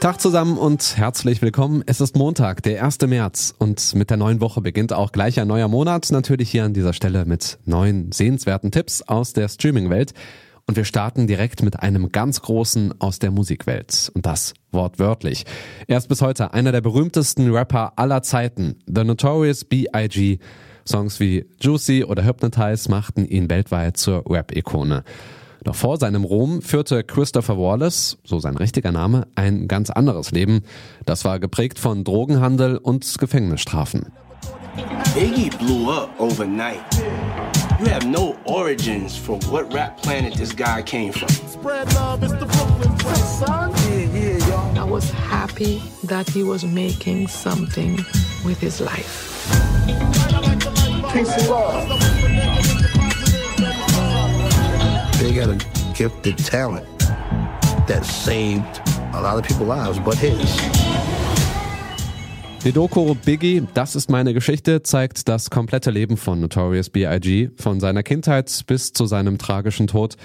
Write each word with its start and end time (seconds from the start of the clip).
Tag 0.00 0.20
zusammen 0.20 0.58
und 0.58 0.96
herzlich 0.96 1.42
willkommen. 1.42 1.82
Es 1.86 2.00
ist 2.00 2.14
Montag, 2.14 2.62
der 2.62 2.84
1. 2.84 3.00
März 3.00 3.52
und 3.58 3.96
mit 3.96 4.10
der 4.10 4.16
neuen 4.16 4.40
Woche 4.40 4.60
beginnt 4.60 4.92
auch 4.92 5.10
gleich 5.10 5.40
ein 5.40 5.48
neuer 5.48 5.66
Monat. 5.66 6.12
Natürlich 6.12 6.52
hier 6.52 6.64
an 6.64 6.72
dieser 6.72 6.92
Stelle 6.92 7.24
mit 7.24 7.58
neuen 7.64 8.12
sehenswerten 8.12 8.70
Tipps 8.70 9.02
aus 9.02 9.32
der 9.32 9.48
Streaming-Welt. 9.48 10.14
Und 10.68 10.76
wir 10.76 10.84
starten 10.84 11.26
direkt 11.26 11.64
mit 11.64 11.80
einem 11.80 12.12
ganz 12.12 12.40
großen 12.42 13.00
aus 13.00 13.18
der 13.18 13.32
Musikwelt. 13.32 14.12
Und 14.14 14.24
das 14.24 14.54
wortwörtlich. 14.70 15.44
Er 15.88 15.98
ist 15.98 16.08
bis 16.08 16.22
heute 16.22 16.54
einer 16.54 16.70
der 16.70 16.80
berühmtesten 16.80 17.52
Rapper 17.52 17.94
aller 17.96 18.22
Zeiten. 18.22 18.76
The 18.86 19.02
Notorious 19.02 19.64
B.I.G. 19.64 20.38
Songs 20.86 21.18
wie 21.18 21.44
Juicy 21.60 22.04
oder 22.04 22.24
Hypnotize 22.24 22.88
machten 22.88 23.26
ihn 23.26 23.50
weltweit 23.50 23.96
zur 23.96 24.22
Rap-Ikone. 24.30 25.02
Doch 25.64 25.74
vor 25.74 25.98
seinem 25.98 26.24
Ruhm 26.24 26.62
führte 26.62 27.04
Christopher 27.04 27.58
Wallace, 27.58 28.18
so 28.24 28.38
sein 28.38 28.56
richtiger 28.56 28.92
Name, 28.92 29.26
ein 29.34 29.68
ganz 29.68 29.90
anderes 29.90 30.30
Leben. 30.30 30.62
Das 31.04 31.24
war 31.24 31.38
geprägt 31.40 31.78
von 31.78 32.04
Drogenhandel 32.04 32.78
und 32.78 33.18
Gefängnisstrafen. 33.18 34.06
Biggie 35.14 35.50
blew 35.50 35.90
up 35.90 36.10
overnight. 36.20 36.80
You 37.80 37.86
have 37.86 38.06
no 38.06 38.36
origins 38.44 39.16
for 39.16 39.38
what 39.50 39.72
rap 39.72 40.00
planet 40.02 40.34
this 40.34 40.52
guy 40.52 40.82
came 40.82 41.12
from. 41.12 41.28
Spread 41.28 41.92
love, 41.94 42.22
it's 42.22 42.32
the 42.32 42.46
Brooklyn 42.46 42.96
Prince, 42.98 43.38
son. 43.38 43.70
Yeah, 43.88 44.06
yeah, 44.12 44.48
y'all. 44.48 44.78
I 44.78 44.84
was 44.84 45.10
happy 45.10 45.80
that 46.04 46.28
he 46.28 46.42
was 46.42 46.64
making 46.64 47.28
something 47.28 48.04
with 48.44 48.60
his 48.60 48.80
life. 48.80 49.46
Peace 51.12 51.30
and 51.30 51.48
love. 51.48 52.57
Got 55.48 55.64
a 55.64 55.92
gifted 55.94 56.36
talent 56.36 56.86
that 57.86 58.04
saved 58.04 58.82
a 59.14 59.22
lot 59.22 59.38
of 59.38 59.44
people's 59.44 59.66
lives, 59.66 59.98
but 59.98 60.14
his. 60.14 60.60
Die 62.62 62.70
Doku 62.70 63.14
Biggie, 63.14 63.66
das 63.72 63.96
ist 63.96 64.10
meine 64.10 64.34
Geschichte, 64.34 64.82
zeigt 64.82 65.26
das 65.26 65.48
komplette 65.48 65.90
Leben 65.90 66.18
von 66.18 66.38
Notorious 66.38 66.90
B.I.G., 66.90 67.48
von 67.56 67.80
seiner 67.80 68.02
Kindheit 68.02 68.64
bis 68.66 68.92
zu 68.92 69.06
seinem 69.06 69.38
tragischen 69.38 69.86
Tod, 69.86 70.16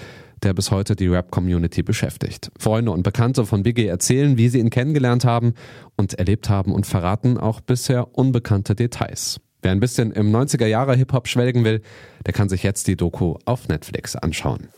der 0.42 0.52
bis 0.52 0.70
heute 0.70 0.94
die 0.94 1.06
Rap-Community 1.06 1.82
beschäftigt. 1.82 2.50
Freunde 2.58 2.90
und 2.90 3.02
Bekannte 3.02 3.46
von 3.46 3.62
Biggie 3.62 3.86
erzählen, 3.86 4.36
wie 4.36 4.50
sie 4.50 4.58
ihn 4.58 4.68
kennengelernt 4.68 5.24
haben 5.24 5.54
und 5.96 6.12
erlebt 6.12 6.50
haben 6.50 6.70
und 6.70 6.86
verraten 6.86 7.38
auch 7.38 7.62
bisher 7.62 8.14
unbekannte 8.18 8.74
Details. 8.74 9.40
Wer 9.62 9.72
ein 9.72 9.80
bisschen 9.80 10.12
im 10.12 10.30
90er 10.30 10.66
Jahre 10.66 10.94
Hip-Hop 10.94 11.28
schwelgen 11.28 11.64
will, 11.64 11.80
der 12.26 12.34
kann 12.34 12.50
sich 12.50 12.62
jetzt 12.62 12.88
die 12.88 12.96
Doku 12.96 13.36
auf 13.46 13.68
Netflix 13.68 14.16
anschauen. 14.16 14.68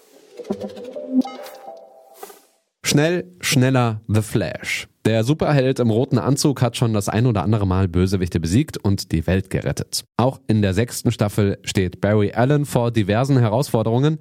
Schnell, 2.83 3.25
schneller, 3.41 4.01
The 4.09 4.23
Flash. 4.23 4.89
Der 5.05 5.23
Superheld 5.23 5.79
im 5.81 5.91
roten 5.91 6.19
Anzug 6.19 6.63
hat 6.63 6.77
schon 6.77 6.93
das 6.93 7.09
ein 7.09 7.27
oder 7.27 7.43
andere 7.43 7.67
Mal 7.67 7.89
Bösewichte 7.89 8.41
besiegt 8.41 8.77
und 8.79 9.13
die 9.13 9.27
Welt 9.27 9.51
gerettet. 9.51 10.05
Auch 10.17 10.41
in 10.47 10.63
der 10.63 10.75
sechsten 10.75 11.13
Staffel 11.13 11.59
steht 11.63 12.01
Barry 12.01 12.33
Allen 12.33 12.65
vor 12.65 12.91
diversen 12.91 13.39
Herausforderungen 13.39 14.19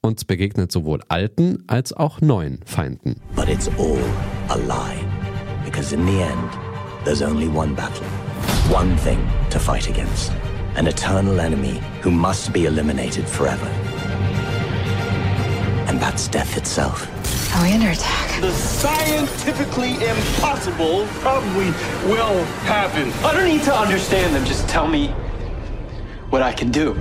und 0.00 0.26
begegnet 0.26 0.72
sowohl 0.72 1.00
alten 1.08 1.64
als 1.66 1.92
auch 1.92 2.20
neuen 2.20 2.60
Feinden. 2.64 3.16
But 3.34 3.48
it's 3.48 3.68
all 3.78 3.98
a 4.48 4.56
lie. 4.56 5.04
Because 5.64 5.94
in 5.94 6.06
the 6.06 6.22
end, 6.22 6.50
there's 7.04 7.22
only 7.22 7.48
one 7.48 7.74
battle. 7.74 8.06
One 8.70 8.96
thing 9.04 9.18
to 9.50 9.58
fight 9.58 9.88
against. 9.88 10.32
An 10.76 10.86
eternal 10.86 11.40
enemy 11.40 11.80
who 12.02 12.10
must 12.10 12.52
be 12.52 12.66
eliminated 12.66 13.28
forever. 13.28 13.68
And 15.88 15.98
that's 16.00 16.28
death 16.28 16.56
itself. 16.56 17.08
Are 17.56 17.64
we 17.64 17.72
under 17.72 17.90
attack? 17.90 18.40
The 18.40 18.52
scientifically 18.52 19.94
impossible 19.94 21.06
probably 21.20 21.72
will 22.04 22.44
happen. 22.64 23.10
I 23.24 23.32
don't 23.32 23.48
need 23.48 23.64
to 23.64 23.74
understand 23.74 24.34
them. 24.34 24.44
Just 24.44 24.68
tell 24.68 24.86
me 24.86 25.08
what 26.30 26.42
I 26.42 26.52
can 26.52 26.70
do. 26.70 26.94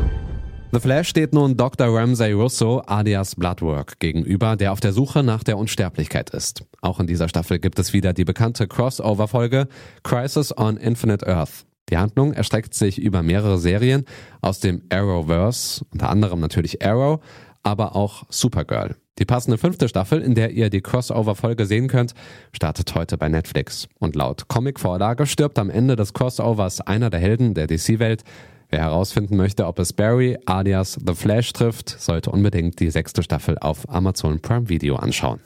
The 0.71 0.79
Flash 0.81 1.09
steht 1.09 1.33
nun 1.33 1.55
Dr. 1.55 1.93
Ramsay 1.93 2.33
Russo 2.33 2.81
alias 2.87 3.35
Bloodwork 3.35 3.99
gegenüber, 3.99 4.55
der 4.55 4.73
auf 4.73 4.79
der 4.79 4.91
Suche 4.93 5.23
nach 5.23 5.43
der 5.43 5.57
Unsterblichkeit 5.57 6.29
ist. 6.31 6.63
Auch 6.81 6.99
in 6.99 7.07
dieser 7.07 7.29
Staffel 7.29 7.59
gibt 7.59 7.79
es 7.79 7.93
wieder 7.93 8.13
die 8.13 8.25
bekannte 8.25 8.67
Crossover-Folge 8.67 9.67
Crisis 10.03 10.57
on 10.57 10.77
Infinite 10.77 11.25
Earth. 11.25 11.65
Die 11.89 11.97
Handlung 11.97 12.33
erstreckt 12.33 12.73
sich 12.73 12.99
über 12.99 13.23
mehrere 13.23 13.57
Serien 13.57 14.03
aus 14.41 14.59
dem 14.59 14.81
Arrowverse, 14.89 15.85
unter 15.93 16.09
anderem 16.09 16.41
natürlich 16.41 16.85
Arrow, 16.85 17.21
aber 17.67 17.97
auch 17.97 18.23
Supergirl. 18.29 18.95
Die 19.19 19.25
passende 19.25 19.57
fünfte 19.57 19.89
Staffel, 19.89 20.21
in 20.21 20.35
der 20.35 20.51
ihr 20.51 20.69
die 20.69 20.79
Crossover-Folge 20.79 21.65
sehen 21.65 21.89
könnt, 21.89 22.13
startet 22.53 22.95
heute 22.95 23.17
bei 23.17 23.27
Netflix. 23.27 23.89
Und 23.99 24.15
laut 24.15 24.47
Comic-Vorlage 24.47 25.25
stirbt 25.25 25.59
am 25.59 25.69
Ende 25.69 25.97
des 25.97 26.13
Crossovers 26.13 26.79
einer 26.79 27.09
der 27.09 27.19
Helden 27.19 27.53
der 27.55 27.67
DC-Welt. 27.67 28.23
Wer 28.69 28.79
herausfinden 28.79 29.35
möchte, 29.35 29.67
ob 29.67 29.79
es 29.79 29.91
Barry 29.91 30.37
alias 30.45 30.97
The 31.05 31.13
Flash 31.13 31.51
trifft, 31.51 31.89
sollte 31.89 32.31
unbedingt 32.31 32.79
die 32.79 32.89
sechste 32.89 33.21
Staffel 33.21 33.57
auf 33.57 33.89
Amazon 33.89 34.39
Prime 34.39 34.69
Video 34.69 34.95
anschauen. 34.95 35.41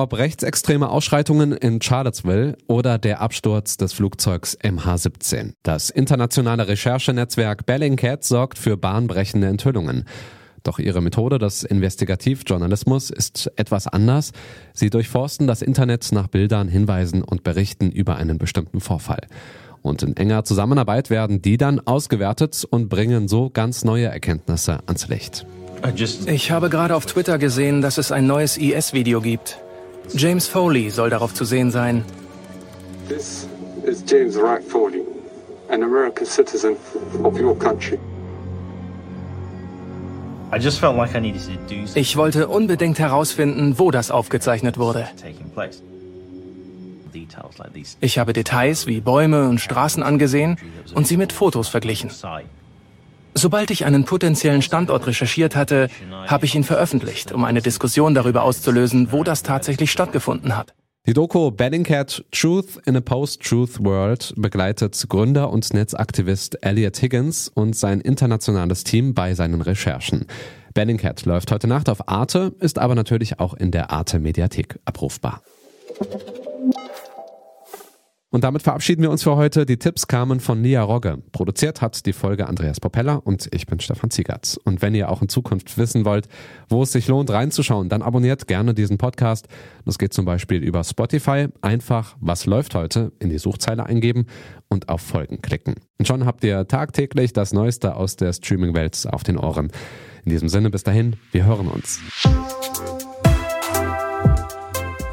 Ob 0.00 0.14
rechtsextreme 0.14 0.88
Ausschreitungen 0.88 1.52
in 1.52 1.82
Charlottesville 1.82 2.56
oder 2.68 2.96
der 2.96 3.20
Absturz 3.20 3.76
des 3.76 3.92
Flugzeugs 3.92 4.56
MH17. 4.58 5.52
Das 5.62 5.90
internationale 5.90 6.68
Recherchenetzwerk 6.68 7.66
Bellingcat 7.66 8.24
sorgt 8.24 8.56
für 8.56 8.78
bahnbrechende 8.78 9.48
Enthüllungen. 9.48 10.06
Doch 10.62 10.78
ihre 10.78 11.02
Methode 11.02 11.36
des 11.36 11.64
Investigativjournalismus 11.64 13.10
ist 13.10 13.52
etwas 13.56 13.88
anders. 13.88 14.32
Sie 14.72 14.88
durchforsten 14.88 15.46
das 15.46 15.60
Internet 15.60 16.12
nach 16.12 16.28
Bildern, 16.28 16.68
Hinweisen 16.68 17.22
und 17.22 17.42
Berichten 17.42 17.90
über 17.90 18.16
einen 18.16 18.38
bestimmten 18.38 18.80
Vorfall. 18.80 19.26
Und 19.82 20.02
in 20.02 20.16
enger 20.16 20.44
Zusammenarbeit 20.44 21.10
werden 21.10 21.42
die 21.42 21.58
dann 21.58 21.78
ausgewertet 21.78 22.64
und 22.70 22.88
bringen 22.88 23.28
so 23.28 23.50
ganz 23.50 23.84
neue 23.84 24.06
Erkenntnisse 24.06 24.78
ans 24.86 25.08
Licht. 25.08 25.44
Ich 26.24 26.50
habe 26.50 26.70
gerade 26.70 26.96
auf 26.96 27.04
Twitter 27.04 27.36
gesehen, 27.36 27.82
dass 27.82 27.98
es 27.98 28.10
ein 28.10 28.26
neues 28.26 28.56
IS-Video 28.56 29.20
gibt. 29.20 29.58
James 30.14 30.48
Foley 30.48 30.90
soll 30.90 31.10
darauf 31.10 31.34
zu 31.34 31.44
sehen 31.44 31.70
sein. 31.70 32.04
This 33.08 33.48
is 33.84 34.02
James 34.06 34.36
Wright 34.36 34.62
Foley, 34.62 35.02
an 35.68 35.82
American 35.82 36.26
citizen 36.26 36.76
of 37.22 37.38
your 37.38 37.58
country. 37.58 37.98
Ich 41.94 42.16
wollte 42.16 42.48
unbedingt 42.48 42.98
herausfinden, 42.98 43.78
wo 43.78 43.90
das 43.92 44.10
aufgezeichnet 44.10 44.78
wurde. 44.78 45.08
Ich 48.00 48.18
habe 48.18 48.32
Details 48.32 48.86
wie 48.86 49.00
Bäume 49.00 49.48
und 49.48 49.60
Straßen 49.60 50.02
angesehen 50.02 50.56
und 50.94 51.06
sie 51.06 51.16
mit 51.16 51.32
Fotos 51.32 51.68
verglichen. 51.68 52.10
Sobald 53.40 53.70
ich 53.70 53.86
einen 53.86 54.04
potenziellen 54.04 54.60
Standort 54.60 55.06
recherchiert 55.06 55.56
hatte, 55.56 55.88
habe 56.26 56.44
ich 56.44 56.54
ihn 56.54 56.62
veröffentlicht, 56.62 57.32
um 57.32 57.44
eine 57.44 57.62
Diskussion 57.62 58.14
darüber 58.14 58.42
auszulösen, 58.42 59.12
wo 59.12 59.24
das 59.24 59.42
tatsächlich 59.42 59.90
stattgefunden 59.90 60.58
hat. 60.58 60.74
Die 61.06 61.14
Doku 61.14 61.50
Bellingcat 61.50 62.22
Truth 62.32 62.82
in 62.84 62.98
a 62.98 63.00
Post-Truth 63.00 63.82
World 63.82 64.34
begleitet 64.36 65.06
Gründer 65.08 65.48
und 65.48 65.72
Netzaktivist 65.72 66.62
Elliot 66.62 67.00
Higgins 67.00 67.48
und 67.48 67.74
sein 67.74 68.02
internationales 68.02 68.84
Team 68.84 69.14
bei 69.14 69.32
seinen 69.32 69.62
Recherchen. 69.62 70.26
Bellingcat 70.74 71.24
läuft 71.24 71.50
heute 71.50 71.66
Nacht 71.66 71.88
auf 71.88 72.10
Arte, 72.10 72.52
ist 72.60 72.78
aber 72.78 72.94
natürlich 72.94 73.40
auch 73.40 73.54
in 73.54 73.70
der 73.70 73.90
Arte 73.90 74.18
Mediathek 74.18 74.78
abrufbar. 74.84 75.40
Und 78.32 78.44
damit 78.44 78.62
verabschieden 78.62 79.02
wir 79.02 79.10
uns 79.10 79.24
für 79.24 79.34
heute. 79.34 79.66
Die 79.66 79.76
Tipps 79.76 80.06
kamen 80.06 80.38
von 80.38 80.60
Nia 80.60 80.82
Rogge. 80.82 81.18
Produziert 81.32 81.82
hat 81.82 82.06
die 82.06 82.12
Folge 82.12 82.46
Andreas 82.46 82.78
Propeller 82.78 83.26
und 83.26 83.48
ich 83.52 83.66
bin 83.66 83.80
Stefan 83.80 84.10
Ziegertz. 84.10 84.56
Und 84.62 84.82
wenn 84.82 84.94
ihr 84.94 85.10
auch 85.10 85.20
in 85.20 85.28
Zukunft 85.28 85.76
wissen 85.78 86.04
wollt, 86.04 86.28
wo 86.68 86.84
es 86.84 86.92
sich 86.92 87.08
lohnt 87.08 87.30
reinzuschauen, 87.30 87.88
dann 87.88 88.02
abonniert 88.02 88.46
gerne 88.46 88.72
diesen 88.72 88.98
Podcast. 88.98 89.48
Das 89.84 89.98
geht 89.98 90.14
zum 90.14 90.26
Beispiel 90.26 90.62
über 90.62 90.84
Spotify. 90.84 91.48
Einfach 91.60 92.16
Was 92.20 92.46
läuft 92.46 92.76
heute 92.76 93.10
in 93.18 93.30
die 93.30 93.38
Suchzeile 93.38 93.86
eingeben 93.86 94.26
und 94.68 94.88
auf 94.88 95.00
Folgen 95.00 95.42
klicken. 95.42 95.74
Und 95.98 96.06
schon 96.06 96.24
habt 96.24 96.44
ihr 96.44 96.68
tagtäglich 96.68 97.32
das 97.32 97.52
Neueste 97.52 97.96
aus 97.96 98.14
der 98.14 98.32
Streaming-Welt 98.32 99.08
auf 99.10 99.24
den 99.24 99.38
Ohren. 99.38 99.72
In 100.24 100.30
diesem 100.30 100.48
Sinne, 100.48 100.70
bis 100.70 100.84
dahin, 100.84 101.16
wir 101.32 101.46
hören 101.46 101.66
uns. 101.66 101.98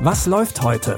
Was 0.01 0.27
läuft 0.27 0.61
heute? 0.61 0.97